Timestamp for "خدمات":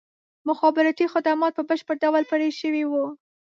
1.13-1.51